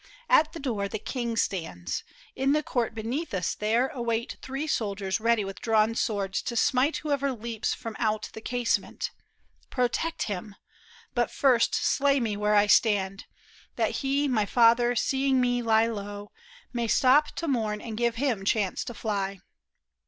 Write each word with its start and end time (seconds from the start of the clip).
At 0.29 0.53
the 0.53 0.59
door 0.59 0.87
The 0.87 0.97
king 0.97 1.37
stands; 1.37 2.03
in 2.35 2.53
the 2.53 2.63
court 2.63 2.95
beneath 2.95 3.35
us 3.35 3.53
there, 3.53 3.89
Await 3.89 4.35
three 4.41 4.65
soldiers 4.65 5.19
ready 5.19 5.43
v/ith 5.43 5.61
drawn 5.61 5.93
swords 5.93 6.41
To 6.41 6.55
smite 6.55 6.97
whoever 6.97 7.31
leaps 7.31 7.75
from 7.75 7.95
out 7.99 8.31
the 8.33 8.41
casement; 8.41 9.11
Protect 9.69 10.23
him! 10.23 10.55
but 11.13 11.29
first 11.29 11.75
slay 11.75 12.19
me 12.19 12.35
where 12.35 12.55
I 12.55 12.65
stand, 12.65 13.25
That 13.75 13.97
he, 14.01 14.27
my 14.27 14.47
father, 14.47 14.95
seeing 14.95 15.39
me 15.39 15.61
lie 15.61 15.85
low, 15.85 16.31
May 16.73 16.87
stop 16.87 17.35
to 17.35 17.47
mourn 17.47 17.79
and 17.79 17.95
give 17.95 18.15
him 18.15 18.43
chance 18.43 18.83
to 18.85 18.95
fly." 18.95 19.37